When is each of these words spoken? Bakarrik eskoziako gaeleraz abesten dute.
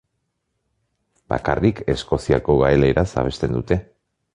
Bakarrik 1.35 1.85
eskoziako 1.97 2.59
gaeleraz 2.67 3.09
abesten 3.25 3.59
dute. 3.61 3.85